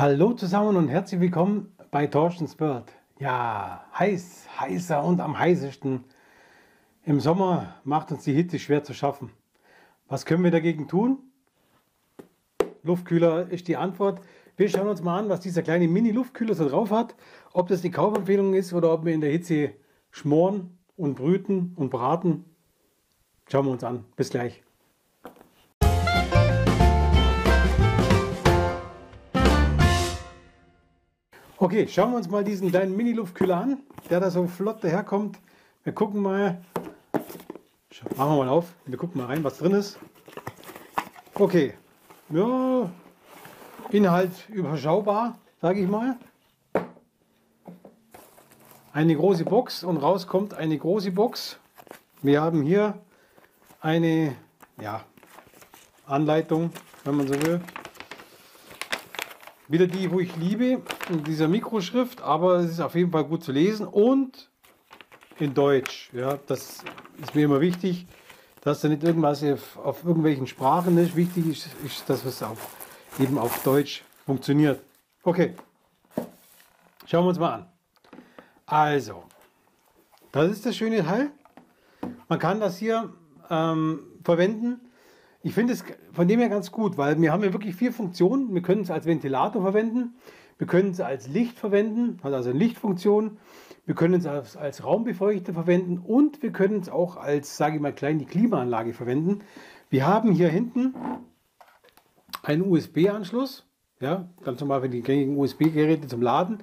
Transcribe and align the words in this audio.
Hallo 0.00 0.32
zusammen 0.32 0.76
und 0.76 0.86
herzlich 0.86 1.20
willkommen 1.20 1.74
bei 1.90 2.06
Torstens 2.06 2.60
World. 2.60 2.84
Ja, 3.18 3.84
heiß, 3.98 4.46
heißer 4.60 5.02
und 5.02 5.20
am 5.20 5.36
heißesten. 5.36 6.04
Im 7.04 7.18
Sommer 7.18 7.74
macht 7.82 8.12
uns 8.12 8.22
die 8.22 8.32
Hitze 8.32 8.60
schwer 8.60 8.84
zu 8.84 8.94
schaffen. 8.94 9.32
Was 10.06 10.24
können 10.24 10.44
wir 10.44 10.52
dagegen 10.52 10.86
tun? 10.86 11.18
Luftkühler 12.84 13.50
ist 13.50 13.66
die 13.66 13.76
Antwort. 13.76 14.20
Wir 14.56 14.68
schauen 14.68 14.86
uns 14.86 15.02
mal 15.02 15.18
an, 15.18 15.30
was 15.30 15.40
dieser 15.40 15.62
kleine 15.62 15.88
Mini-Luftkühler 15.88 16.54
so 16.54 16.68
drauf 16.68 16.92
hat. 16.92 17.16
Ob 17.52 17.66
das 17.66 17.82
die 17.82 17.90
Kaufempfehlung 17.90 18.54
ist 18.54 18.72
oder 18.72 18.92
ob 18.92 19.04
wir 19.04 19.12
in 19.12 19.20
der 19.20 19.32
Hitze 19.32 19.72
schmoren 20.12 20.78
und 20.96 21.16
brüten 21.16 21.72
und 21.74 21.90
braten. 21.90 22.44
Schauen 23.48 23.66
wir 23.66 23.72
uns 23.72 23.82
an. 23.82 24.04
Bis 24.14 24.30
gleich. 24.30 24.62
Okay, 31.60 31.88
schauen 31.88 32.12
wir 32.12 32.18
uns 32.18 32.30
mal 32.30 32.44
diesen 32.44 32.70
kleinen 32.70 32.96
Mini-Luftkühler 32.96 33.56
an, 33.56 33.78
der 34.08 34.20
da 34.20 34.30
so 34.30 34.46
flott 34.46 34.84
daherkommt. 34.84 35.40
Wir 35.82 35.92
gucken 35.92 36.22
mal. 36.22 36.62
Machen 38.16 38.30
wir 38.30 38.44
mal 38.44 38.48
auf. 38.48 38.72
Wir 38.86 38.96
gucken 38.96 39.20
mal 39.20 39.26
rein, 39.26 39.42
was 39.42 39.58
drin 39.58 39.72
ist. 39.72 39.98
Okay. 41.34 41.74
Ja, 42.28 42.88
Inhalt 43.90 44.48
überschaubar, 44.50 45.36
sage 45.60 45.80
ich 45.80 45.88
mal. 45.88 46.16
Eine 48.92 49.16
große 49.16 49.44
Box 49.44 49.82
und 49.82 49.96
raus 49.96 50.28
kommt 50.28 50.54
eine 50.54 50.78
große 50.78 51.10
Box. 51.10 51.58
Wir 52.22 52.40
haben 52.40 52.62
hier 52.62 52.94
eine 53.80 54.36
ja, 54.80 55.02
Anleitung, 56.06 56.70
wenn 57.02 57.16
man 57.16 57.26
so 57.26 57.34
will. 57.42 57.60
Wieder 59.70 59.86
die, 59.86 60.10
wo 60.10 60.18
ich 60.18 60.34
liebe, 60.36 60.80
in 61.10 61.24
dieser 61.24 61.46
Mikroschrift, 61.46 62.22
aber 62.22 62.56
es 62.56 62.70
ist 62.70 62.80
auf 62.80 62.94
jeden 62.94 63.12
Fall 63.12 63.24
gut 63.24 63.44
zu 63.44 63.52
lesen 63.52 63.86
und 63.86 64.48
in 65.38 65.52
Deutsch. 65.52 66.08
Ja, 66.14 66.38
das 66.46 66.82
ist 67.20 67.34
mir 67.34 67.44
immer 67.44 67.60
wichtig, 67.60 68.06
dass 68.62 68.80
da 68.80 68.88
nicht 68.88 69.02
irgendwas 69.02 69.44
auf, 69.44 69.76
auf 69.76 70.04
irgendwelchen 70.04 70.46
Sprachen 70.46 70.96
ist. 70.96 71.14
Wichtig 71.14 71.46
ist, 71.46 71.68
ist 71.84 72.08
dass 72.08 72.24
es 72.24 72.42
auch 72.42 72.56
eben 73.18 73.36
auf 73.36 73.62
Deutsch 73.62 74.04
funktioniert. 74.24 74.80
Okay, 75.22 75.54
schauen 77.04 77.24
wir 77.24 77.28
uns 77.28 77.38
mal 77.38 77.52
an. 77.52 77.66
Also, 78.64 79.24
das 80.32 80.50
ist 80.50 80.64
das 80.64 80.76
schöne 80.76 81.04
Teil. 81.04 81.30
Man 82.26 82.38
kann 82.38 82.58
das 82.58 82.78
hier 82.78 83.12
ähm, 83.50 84.00
verwenden 84.24 84.87
ich 85.42 85.54
finde 85.54 85.72
es 85.72 85.84
von 86.12 86.26
dem 86.26 86.40
her 86.40 86.48
ganz 86.48 86.72
gut, 86.72 86.98
weil 86.98 87.20
wir 87.20 87.32
haben 87.32 87.44
ja 87.44 87.52
wirklich 87.52 87.76
vier 87.76 87.92
Funktionen. 87.92 88.54
Wir 88.54 88.62
können 88.62 88.82
es 88.82 88.90
als 88.90 89.06
Ventilator 89.06 89.62
verwenden, 89.62 90.14
wir 90.58 90.66
können 90.66 90.90
es 90.90 91.00
als 91.00 91.28
Licht 91.28 91.58
verwenden, 91.58 92.18
hat 92.22 92.32
also 92.32 92.50
eine 92.50 92.58
Lichtfunktion. 92.58 93.38
Wir 93.86 93.94
können 93.94 94.14
es 94.14 94.26
als, 94.26 94.56
als 94.56 94.84
Raumbefeuchter 94.84 95.54
verwenden 95.54 95.96
und 95.96 96.42
wir 96.42 96.52
können 96.52 96.80
es 96.80 96.90
auch 96.90 97.16
als, 97.16 97.56
sage 97.56 97.76
ich 97.76 97.80
mal, 97.80 97.94
kleine 97.94 98.26
Klimaanlage 98.26 98.92
verwenden. 98.92 99.40
Wir 99.88 100.06
haben 100.06 100.32
hier 100.32 100.48
hinten 100.48 100.94
einen 102.42 102.70
USB-Anschluss, 102.70 103.64
ja, 104.00 104.28
ganz 104.44 104.60
normal 104.60 104.82
für 104.82 104.88
die 104.90 105.00
gängigen 105.00 105.38
USB-Geräte 105.38 106.06
zum 106.06 106.20
Laden. 106.20 106.58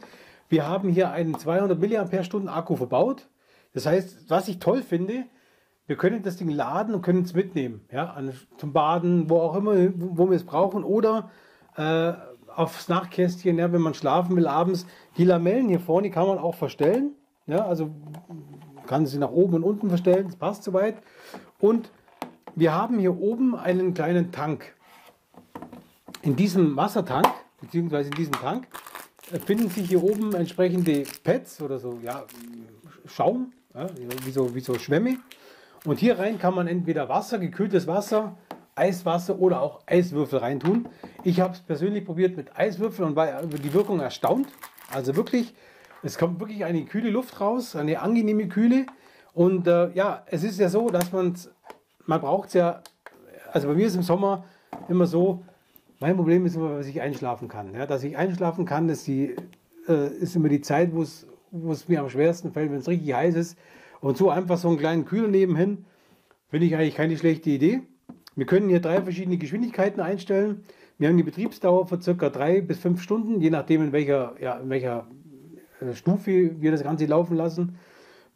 Wir 0.49 0.67
haben 0.67 0.89
hier 0.89 1.11
einen 1.11 1.39
200 1.39 1.79
mAh 1.79 2.53
Akku 2.53 2.75
verbaut. 2.75 3.27
Das 3.73 3.87
heißt, 3.87 4.29
was 4.29 4.47
ich 4.47 4.59
toll 4.59 4.83
finde, 4.83 5.23
wir 5.87 5.95
können 5.95 6.23
das 6.23 6.37
Ding 6.37 6.49
laden 6.49 6.95
und 6.95 7.01
können 7.01 7.23
es 7.23 7.33
mitnehmen, 7.33 7.81
ja, 7.91 8.11
an, 8.11 8.33
zum 8.57 8.73
Baden, 8.73 9.29
wo 9.29 9.37
auch 9.37 9.55
immer, 9.55 9.73
wo 9.95 10.29
wir 10.29 10.35
es 10.35 10.43
brauchen, 10.43 10.83
oder 10.83 11.29
äh, 11.77 12.13
aufs 12.55 12.87
Nachtkästchen, 12.87 13.57
ja, 13.57 13.71
wenn 13.71 13.81
man 13.81 13.93
schlafen 13.93 14.35
will 14.35 14.47
abends. 14.47 14.85
Die 15.17 15.25
Lamellen 15.25 15.67
hier 15.69 15.79
vorne 15.79 16.09
kann 16.09 16.27
man 16.27 16.37
auch 16.39 16.55
verstellen, 16.55 17.11
ja, 17.47 17.65
also 17.65 17.91
kann 18.87 19.05
sie 19.05 19.17
nach 19.17 19.31
oben 19.31 19.55
und 19.55 19.63
unten 19.63 19.89
verstellen, 19.89 20.27
das 20.27 20.35
passt 20.35 20.63
soweit. 20.63 20.95
Und 21.59 21.91
wir 22.55 22.73
haben 22.73 22.99
hier 22.99 23.19
oben 23.19 23.55
einen 23.55 23.93
kleinen 23.93 24.31
Tank. 24.31 24.73
In 26.21 26.35
diesem 26.35 26.75
Wassertank, 26.75 27.27
beziehungsweise 27.61 28.09
in 28.09 28.15
diesem 28.15 28.33
Tank, 28.33 28.67
äh, 29.31 29.39
finden 29.39 29.69
sich 29.69 29.89
hier 29.89 30.03
oben 30.03 30.33
entsprechende 30.33 31.03
Pads 31.23 31.61
oder 31.61 31.77
so, 31.77 31.99
ja, 32.01 32.23
Schaum, 33.05 33.53
ja, 33.73 33.87
wie, 34.23 34.31
so, 34.31 34.55
wie 34.55 34.61
so 34.61 34.79
Schwämme. 34.79 35.17
Und 35.85 35.99
hier 35.99 36.19
rein 36.19 36.39
kann 36.39 36.55
man 36.55 36.67
entweder 36.67 37.09
Wasser, 37.09 37.39
gekühltes 37.39 37.87
Wasser, 37.87 38.37
Eiswasser 38.75 39.39
oder 39.39 39.61
auch 39.61 39.81
Eiswürfel 39.85 40.39
reintun. 40.39 40.87
Ich 41.23 41.39
habe 41.39 41.53
es 41.53 41.59
persönlich 41.59 42.05
probiert 42.05 42.35
mit 42.35 42.57
Eiswürfeln 42.57 43.09
und 43.09 43.15
war 43.15 43.41
über 43.41 43.57
die 43.57 43.73
Wirkung 43.73 43.99
erstaunt. 43.99 44.47
Also 44.91 45.15
wirklich, 45.15 45.53
es 46.03 46.17
kommt 46.17 46.39
wirklich 46.39 46.65
eine 46.65 46.83
kühle 46.85 47.09
Luft 47.09 47.39
raus, 47.39 47.75
eine 47.75 48.01
angenehme 48.01 48.47
Kühle. 48.47 48.85
Und 49.33 49.67
äh, 49.67 49.91
ja, 49.93 50.23
es 50.27 50.43
ist 50.43 50.59
ja 50.59 50.69
so, 50.69 50.89
dass 50.89 51.11
man 51.11 51.35
man 52.05 52.21
braucht 52.21 52.49
es 52.49 52.53
ja, 52.53 52.81
also 53.51 53.67
bei 53.67 53.73
mir 53.73 53.87
ist 53.87 53.95
im 53.95 54.03
Sommer 54.03 54.45
immer 54.89 55.05
so, 55.05 55.43
mein 55.99 56.15
Problem 56.15 56.45
ist 56.45 56.55
immer, 56.55 56.77
dass 56.77 56.87
ich 56.87 57.01
einschlafen 57.01 57.47
kann. 57.47 57.73
Ja, 57.73 57.85
dass 57.85 58.03
ich 58.03 58.17
einschlafen 58.17 58.65
kann, 58.65 58.89
ist, 58.89 59.07
die, 59.07 59.35
äh, 59.87 60.07
ist 60.19 60.35
immer 60.35 60.49
die 60.49 60.61
Zeit, 60.61 60.93
wo 60.93 61.01
es 61.01 61.87
mir 61.87 62.01
am 62.01 62.09
schwersten 62.09 62.51
fällt, 62.51 62.71
wenn 62.71 62.79
es 62.79 62.87
richtig 62.87 63.13
heiß 63.13 63.35
ist. 63.35 63.57
Und 64.05 64.17
so 64.17 64.29
einfach 64.29 64.59
so 64.59 64.67
einen 64.67 64.77
kleinen 64.77 65.05
Kühler 65.05 65.29
nebenhin, 65.29 65.85
finde 66.49 66.67
ich 66.67 66.75
eigentlich 66.75 66.93
keine 66.93 67.17
schlechte 67.17 67.49
Idee. 67.49 67.81
Wir 68.35 68.45
können 68.45 68.69
hier 68.69 68.79
drei 68.79 69.01
verschiedene 69.01 69.39
Geschwindigkeiten 69.39 69.99
einstellen. 69.99 70.63
Wir 70.99 71.09
haben 71.09 71.17
die 71.17 71.23
Betriebsdauer 71.23 71.87
von 71.87 72.03
circa 72.03 72.29
drei 72.29 72.61
bis 72.61 72.77
fünf 72.77 73.01
Stunden, 73.01 73.41
je 73.41 73.49
nachdem 73.49 73.81
in 73.81 73.93
welcher, 73.93 74.35
ja, 74.39 74.59
in 74.59 74.69
welcher 74.69 75.07
äh, 75.81 75.95
Stufe 75.95 76.61
wir 76.61 76.69
das 76.69 76.83
Ganze 76.83 77.07
laufen 77.07 77.35
lassen. 77.35 77.79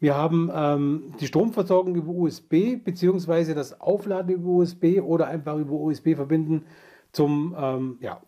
Wir 0.00 0.16
haben 0.16 0.50
ähm, 0.52 1.14
die 1.20 1.28
Stromversorgung 1.28 1.94
über 1.94 2.10
USB 2.10 2.82
beziehungsweise 2.82 3.54
das 3.54 3.80
Aufladen 3.80 4.34
über 4.34 4.48
USB 4.48 5.00
oder 5.00 5.28
einfach 5.28 5.56
über 5.56 5.74
USB 5.74 6.16
verbinden 6.16 6.64
zum, 7.12 7.54
ähm, 7.56 7.98
ja, 8.00 8.20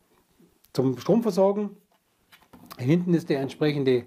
zum 0.72 0.96
Stromversorgen. 0.96 1.70
Hinten 2.78 3.14
ist 3.14 3.30
der 3.30 3.40
entsprechende 3.40 4.04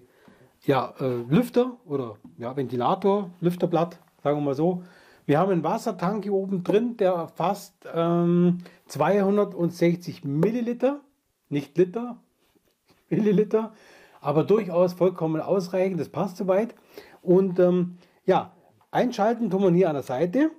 ja, 0.65 0.93
äh, 0.99 1.23
Lüfter 1.29 1.77
oder 1.85 2.17
ja, 2.37 2.55
Ventilator, 2.55 3.29
Lüfterblatt, 3.39 3.99
sagen 4.23 4.37
wir 4.37 4.41
mal 4.41 4.55
so. 4.55 4.83
Wir 5.25 5.39
haben 5.39 5.51
einen 5.51 5.63
Wassertank 5.63 6.23
hier 6.23 6.33
oben 6.33 6.63
drin, 6.63 6.97
der 6.97 7.27
fasst 7.29 7.87
ähm, 7.91 8.59
260 8.87 10.23
Milliliter, 10.23 11.01
nicht 11.49 11.77
Liter, 11.77 12.17
Milliliter, 13.09 13.73
aber 14.21 14.43
durchaus 14.43 14.93
vollkommen 14.93 15.41
ausreichend, 15.41 15.99
das 15.99 16.09
passt 16.09 16.37
soweit. 16.37 16.75
Und 17.21 17.59
ähm, 17.59 17.97
ja, 18.25 18.53
einschalten 18.91 19.49
tun 19.49 19.63
wir 19.63 19.71
hier 19.71 19.89
an 19.89 19.95
der 19.95 20.03
Seite. 20.03 20.51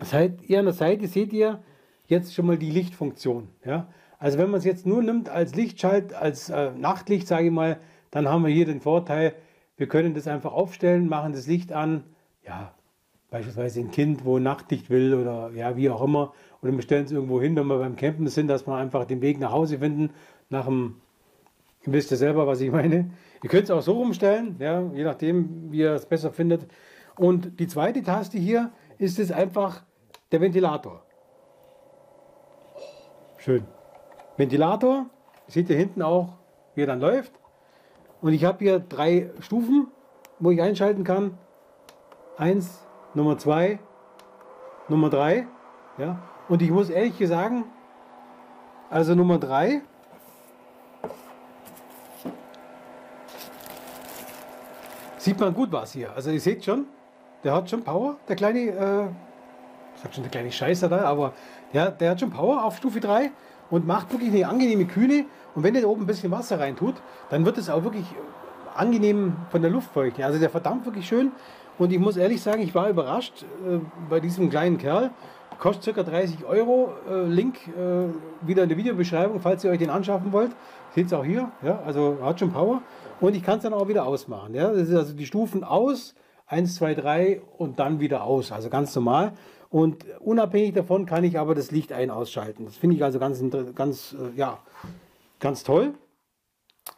Seid 0.00 0.42
ihr 0.42 0.60
an 0.60 0.66
der 0.66 0.74
Seite 0.74 1.06
seht 1.08 1.32
ihr 1.32 1.62
jetzt 2.06 2.34
schon 2.34 2.46
mal 2.46 2.58
die 2.58 2.70
Lichtfunktion. 2.70 3.48
Ja? 3.64 3.88
Also 4.18 4.38
wenn 4.38 4.50
man 4.50 4.58
es 4.58 4.64
jetzt 4.64 4.86
nur 4.86 5.02
nimmt 5.02 5.28
als 5.28 5.54
Lichtschalt, 5.54 6.12
als 6.14 6.50
äh, 6.50 6.72
Nachtlicht, 6.72 7.26
sage 7.26 7.46
ich 7.46 7.52
mal, 7.52 7.80
dann 8.10 8.28
haben 8.28 8.44
wir 8.44 8.52
hier 8.52 8.66
den 8.66 8.80
Vorteil, 8.80 9.34
wir 9.76 9.86
können 9.86 10.14
das 10.14 10.26
einfach 10.26 10.52
aufstellen, 10.52 11.08
machen 11.08 11.32
das 11.32 11.46
Licht 11.46 11.72
an, 11.72 12.04
ja, 12.44 12.74
beispielsweise 13.30 13.80
ein 13.80 13.90
Kind, 13.90 14.24
wo 14.24 14.38
Nachtlicht 14.38 14.90
will 14.90 15.14
oder 15.14 15.50
ja, 15.54 15.76
wie 15.76 15.90
auch 15.90 16.02
immer, 16.02 16.32
oder 16.62 16.72
wir 16.72 16.82
stellen 16.82 17.04
es 17.04 17.12
irgendwo 17.12 17.40
hin, 17.40 17.54
wenn 17.56 17.66
wir 17.66 17.78
beim 17.78 17.96
Campen 17.96 18.26
sind, 18.28 18.48
dass 18.48 18.66
wir 18.66 18.74
einfach 18.74 19.04
den 19.04 19.20
Weg 19.20 19.38
nach 19.38 19.52
Hause 19.52 19.78
finden, 19.78 20.10
nach 20.48 20.66
dem, 20.66 21.00
ihr 21.86 21.92
wisst 21.92 22.10
ja 22.10 22.16
selber, 22.16 22.46
was 22.46 22.60
ich 22.60 22.70
meine. 22.70 23.10
Ihr 23.42 23.50
könnt 23.50 23.64
es 23.64 23.70
auch 23.70 23.82
so 23.82 23.92
rumstellen, 23.92 24.56
ja, 24.58 24.82
je 24.92 25.04
nachdem, 25.04 25.70
wie 25.70 25.78
ihr 25.78 25.92
es 25.92 26.06
besser 26.06 26.32
findet. 26.32 26.66
Und 27.16 27.60
die 27.60 27.66
zweite 27.66 28.02
Taste 28.02 28.38
hier 28.38 28.70
ist 28.98 29.18
es 29.18 29.30
einfach 29.30 29.84
der 30.32 30.40
Ventilator. 30.40 31.04
Schön. 33.36 33.64
Ventilator, 34.36 35.06
seht 35.46 35.70
ihr 35.70 35.76
hinten 35.76 36.02
auch, 36.02 36.34
wie 36.74 36.82
er 36.82 36.86
dann 36.86 37.00
läuft. 37.00 37.37
Und 38.20 38.32
ich 38.32 38.44
habe 38.44 38.58
hier 38.58 38.80
drei 38.80 39.30
Stufen, 39.40 39.88
wo 40.38 40.50
ich 40.50 40.60
einschalten 40.60 41.04
kann. 41.04 41.38
Eins, 42.36 42.86
Nummer 43.14 43.38
zwei, 43.38 43.78
Nummer 44.88 45.10
drei. 45.10 45.46
Ja. 45.98 46.18
Und 46.48 46.62
ich 46.62 46.70
muss 46.70 46.90
ehrlich 46.90 47.14
sagen, 47.28 47.64
also 48.90 49.14
Nummer 49.14 49.38
drei, 49.38 49.82
sieht 55.18 55.38
man 55.38 55.54
gut 55.54 55.70
was 55.70 55.92
hier. 55.92 56.12
Also 56.14 56.30
ihr 56.30 56.40
seht 56.40 56.64
schon, 56.64 56.86
der 57.44 57.54
hat 57.54 57.68
schon 57.68 57.84
Power, 57.84 58.16
der 58.28 58.36
kleine, 58.36 58.58
äh, 58.60 59.06
ich 59.94 60.02
sag 60.02 60.14
schon 60.14 60.24
der 60.24 60.30
kleine 60.30 60.50
Scheißer 60.50 60.88
da, 60.88 61.02
aber 61.02 61.34
der, 61.72 61.90
der 61.90 62.12
hat 62.12 62.20
schon 62.20 62.30
Power 62.30 62.64
auf 62.64 62.76
Stufe 62.78 63.00
3 63.00 63.30
und 63.70 63.86
macht 63.86 64.12
wirklich 64.12 64.32
eine 64.32 64.48
angenehme 64.48 64.86
Kühle. 64.86 65.24
Und 65.54 65.62
wenn 65.62 65.74
ihr 65.74 65.82
da 65.82 65.88
oben 65.88 66.02
ein 66.02 66.06
bisschen 66.06 66.30
Wasser 66.30 66.60
rein 66.60 66.76
tut, 66.76 66.94
dann 67.30 67.44
wird 67.44 67.58
es 67.58 67.68
auch 67.68 67.84
wirklich 67.84 68.06
angenehm 68.74 69.36
von 69.50 69.62
der 69.62 69.70
Luftfeuchte. 69.70 70.24
Also 70.24 70.38
der 70.38 70.50
verdampft 70.50 70.86
wirklich 70.86 71.06
schön. 71.06 71.32
Und 71.78 71.92
ich 71.92 71.98
muss 71.98 72.16
ehrlich 72.16 72.42
sagen, 72.42 72.62
ich 72.62 72.74
war 72.74 72.88
überrascht 72.88 73.42
äh, 73.42 73.78
bei 74.08 74.20
diesem 74.20 74.50
kleinen 74.50 74.78
Kerl. 74.78 75.10
Kostet 75.58 75.96
ca. 75.96 76.02
30 76.02 76.44
Euro. 76.44 76.92
Äh, 77.10 77.24
Link 77.24 77.56
äh, 77.68 78.46
wieder 78.46 78.62
in 78.62 78.68
der 78.68 78.78
Videobeschreibung, 78.78 79.40
falls 79.40 79.64
ihr 79.64 79.70
euch 79.70 79.78
den 79.78 79.90
anschaffen 79.90 80.32
wollt. 80.32 80.52
Seht 80.94 81.06
es 81.06 81.12
auch 81.12 81.24
hier. 81.24 81.50
Ja, 81.62 81.80
also 81.84 82.18
hat 82.22 82.40
schon 82.40 82.52
Power. 82.52 82.82
Und 83.20 83.34
ich 83.36 83.42
kann 83.42 83.58
es 83.58 83.64
dann 83.64 83.74
auch 83.74 83.88
wieder 83.88 84.06
ausmachen. 84.06 84.54
Ja? 84.54 84.70
Das 84.70 84.88
ist 84.88 84.94
also 84.94 85.12
die 85.12 85.26
Stufen 85.26 85.64
aus, 85.64 86.14
1, 86.46 86.76
2, 86.76 86.94
3 86.94 87.42
und 87.58 87.78
dann 87.78 88.00
wieder 88.00 88.22
aus. 88.24 88.52
Also 88.52 88.70
ganz 88.70 88.94
normal. 88.94 89.32
Und 89.70 90.06
unabhängig 90.20 90.74
davon 90.74 91.04
kann 91.04 91.24
ich 91.24 91.38
aber 91.38 91.54
das 91.54 91.70
Licht 91.70 91.92
ein- 91.92 92.10
ausschalten. 92.10 92.64
Das 92.64 92.76
finde 92.76 92.96
ich 92.96 93.04
also 93.04 93.18
ganz, 93.18 93.42
ganz, 93.74 94.14
äh, 94.18 94.38
ja, 94.38 94.58
ganz 95.40 95.62
toll. 95.62 95.94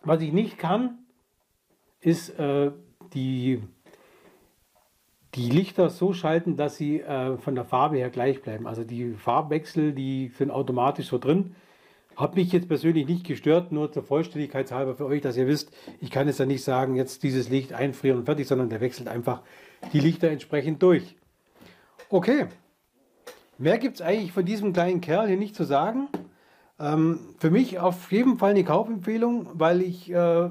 Was 0.03 0.23
ich 0.23 0.33
nicht 0.33 0.57
kann, 0.57 0.99
ist 2.01 2.39
äh, 2.39 2.71
die, 3.13 3.61
die 5.35 5.51
Lichter 5.51 5.91
so 5.91 6.13
schalten, 6.13 6.57
dass 6.57 6.77
sie 6.77 7.01
äh, 7.01 7.37
von 7.39 7.57
der 7.57 7.65
Farbe 7.65 7.97
her 7.97 8.11
gleich 8.11 8.41
bleiben. 8.41 8.67
Also 8.67 8.85
die 8.85 9.15
Farbwechsel, 9.15 9.93
die 9.93 10.29
sind 10.39 10.51
automatisch 10.51 11.09
so 11.09 11.19
drin. 11.19 11.57
Hat 12.17 12.37
mich 12.37 12.53
jetzt 12.53 12.69
persönlich 12.69 13.07
nicht 13.07 13.27
gestört, 13.27 13.73
nur 13.73 13.91
zur 13.93 14.03
Vollständigkeit 14.03 14.71
halber 14.71 14.95
für 14.95 15.07
euch, 15.07 15.23
dass 15.23 15.37
ihr 15.37 15.47
wisst, 15.47 15.73
ich 16.01 16.11
kann 16.11 16.29
jetzt 16.29 16.39
ja 16.39 16.47
nicht 16.47 16.63
sagen, 16.63 16.95
jetzt 16.95 17.23
dieses 17.23 17.49
Licht 17.49 17.73
einfrieren 17.73 18.19
und 18.19 18.25
fertig, 18.27 18.47
sondern 18.47 18.69
der 18.69 18.81
wechselt 18.81 19.09
einfach 19.09 19.43
die 19.93 20.01
Lichter 20.01 20.29
entsprechend 20.31 20.83
durch. 20.83 21.17
Okay, 22.13 22.47
mehr 23.57 23.79
gibt 23.79 23.95
es 23.95 24.03
eigentlich 24.03 24.33
von 24.33 24.45
diesem 24.45 24.73
kleinen 24.73 25.01
Kerl 25.01 25.29
hier 25.29 25.37
nicht 25.37 25.55
zu 25.55 25.63
sagen. 25.63 26.09
Ähm, 26.81 27.21
für 27.39 27.53
mich 27.53 27.79
auf 27.79 28.11
jeden 28.11 28.37
Fall 28.37 28.51
eine 28.51 28.65
Kaufempfehlung, 28.65 29.47
weil 29.53 29.81
ich 29.81 30.11
äh, 30.11 30.51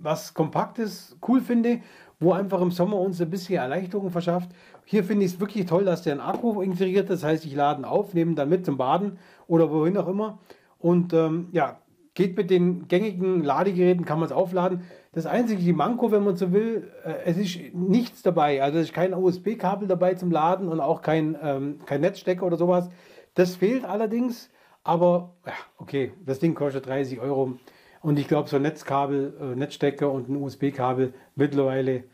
was 0.00 0.34
Kompaktes 0.34 1.16
cool 1.26 1.40
finde, 1.40 1.80
wo 2.20 2.34
einfach 2.34 2.60
im 2.60 2.70
Sommer 2.72 2.96
uns 2.96 3.22
ein 3.22 3.30
bisschen 3.30 3.56
Erleichterung 3.56 4.10
verschafft. 4.10 4.50
Hier 4.84 5.02
finde 5.02 5.24
ich 5.24 5.32
es 5.32 5.40
wirklich 5.40 5.64
toll, 5.64 5.86
dass 5.86 6.02
der 6.02 6.12
ein 6.12 6.20
Akku 6.20 6.60
integriert 6.60 7.08
ist. 7.08 7.22
Das 7.22 7.30
heißt, 7.30 7.46
ich 7.46 7.54
lade 7.54 7.80
ihn 7.80 7.86
auf, 7.86 8.12
nehme 8.12 8.32
ihn 8.32 8.36
dann 8.36 8.50
mit 8.50 8.66
zum 8.66 8.76
Baden 8.76 9.18
oder 9.46 9.70
wohin 9.70 9.96
auch 9.96 10.08
immer. 10.08 10.40
Und 10.78 11.14
ähm, 11.14 11.48
ja, 11.52 11.78
geht 12.12 12.36
mit 12.36 12.50
den 12.50 12.86
gängigen 12.86 13.42
Ladegeräten, 13.42 14.04
kann 14.04 14.18
man 14.18 14.26
es 14.26 14.32
aufladen. 14.32 14.82
Das 15.12 15.26
einzige 15.26 15.72
Manko, 15.72 16.12
wenn 16.12 16.24
man 16.24 16.36
so 16.36 16.52
will, 16.52 16.90
äh, 17.04 17.24
es 17.24 17.38
ist 17.38 17.74
nichts 17.74 18.22
dabei. 18.22 18.62
Also 18.62 18.78
es 18.78 18.86
ist 18.86 18.94
kein 18.94 19.14
USB-Kabel 19.14 19.88
dabei 19.88 20.14
zum 20.14 20.30
Laden 20.30 20.68
und 20.68 20.80
auch 20.80 21.02
kein, 21.02 21.36
ähm, 21.42 21.80
kein 21.86 22.02
Netzstecker 22.02 22.44
oder 22.44 22.56
sowas. 22.56 22.90
Das 23.34 23.56
fehlt 23.56 23.84
allerdings. 23.84 24.50
Aber 24.84 25.34
ja, 25.46 25.52
okay, 25.76 26.12
das 26.24 26.38
Ding 26.38 26.54
kostet 26.54 26.86
30 26.86 27.20
Euro. 27.20 27.58
Und 28.00 28.18
ich 28.18 28.28
glaube, 28.28 28.48
so 28.48 28.56
ein 28.56 28.62
Netzkabel, 28.62 29.34
äh, 29.40 29.54
Netzstecker 29.56 30.10
und 30.10 30.28
ein 30.28 30.36
USB-Kabel 30.36 31.14
mittlerweile 31.34 32.04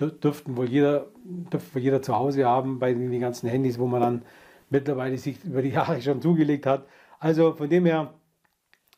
dürften 0.00 0.56
wohl 0.56 0.68
jeder, 0.68 1.06
dürfte 1.24 1.74
wohl 1.74 1.82
jeder 1.82 2.02
zu 2.02 2.16
Hause 2.16 2.44
haben 2.44 2.78
bei 2.78 2.92
den 2.92 3.20
ganzen 3.20 3.48
Handys, 3.48 3.78
wo 3.78 3.86
man 3.86 4.00
dann 4.00 4.22
mittlerweile 4.68 5.16
sich 5.16 5.44
über 5.44 5.62
die 5.62 5.70
Jahre 5.70 6.00
schon 6.02 6.20
zugelegt 6.20 6.66
hat. 6.66 6.86
Also 7.18 7.54
von 7.54 7.68
dem 7.68 7.86
her, 7.86 8.14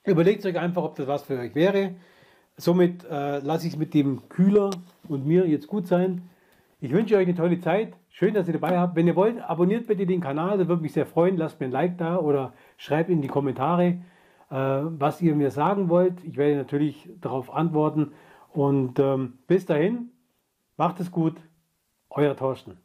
überlegt 0.05 0.44
euch 0.47 0.59
einfach, 0.59 0.82
ob 0.82 0.97
das 0.97 1.06
was 1.06 1.23
für 1.23 1.38
euch 1.38 1.55
wäre. 1.55 1.94
Somit 2.56 3.04
äh, 3.04 3.38
lasse 3.38 3.66
ich 3.66 3.75
es 3.75 3.78
mit 3.78 3.94
dem 3.94 4.28
Kühler 4.28 4.70
und 5.08 5.26
mir 5.26 5.46
jetzt 5.46 5.66
gut 5.66 5.87
sein. 5.87 6.28
Ich 6.81 6.93
wünsche 6.93 7.16
euch 7.16 7.26
eine 7.26 7.37
tolle 7.37 7.60
Zeit. 7.60 7.94
Schön, 8.10 8.34
dass 8.34 8.46
ihr 8.46 8.54
dabei 8.54 8.78
habt. 8.78 8.94
Wenn 8.94 9.06
ihr 9.06 9.16
wollt, 9.16 9.40
abonniert 9.40 9.87
bitte 9.87 10.04
den 10.04 10.20
Kanal, 10.20 10.58
das 10.58 10.69
würde 10.69 10.82
mich 10.82 10.93
sehr 10.93 11.06
freuen. 11.06 11.37
Lasst 11.37 11.60
mir 11.60 11.66
ein 11.66 11.72
Like 11.72 11.96
da 11.96 12.19
oder 12.19 12.52
schreibt 12.76 13.08
in 13.08 13.22
die 13.22 13.28
Kommentare, 13.28 14.02
äh, 14.50 14.54
was 14.56 15.22
ihr 15.22 15.34
mir 15.34 15.50
sagen 15.50 15.88
wollt. 15.88 16.22
Ich 16.25 16.37
werde 16.37 16.56
natürlich 16.56 17.08
darauf 17.20 17.54
antworten. 17.54 18.12
Und 18.52 18.99
ähm, 18.99 19.38
bis 19.46 19.64
dahin, 19.64 20.10
macht 20.76 21.00
es 21.00 21.10
gut. 21.10 21.37
Euer 22.10 22.37
Thorsten. 22.37 22.81